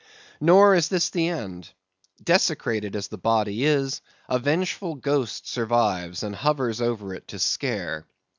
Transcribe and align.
Nor 0.39 0.73
is 0.73 0.89
this 0.89 1.11
the 1.11 1.27
end. 1.27 1.69
Desecrated 2.23 2.95
as 2.95 3.07
the 3.09 3.19
body 3.19 3.63
is, 3.65 4.01
a 4.27 4.39
vengeful 4.39 4.95
ghost 4.95 5.47
survives 5.47 6.23
and 6.23 6.35
hovers 6.35 6.81
over 6.81 7.13
it 7.13 7.27
to 7.27 7.37
scare. 7.37 8.07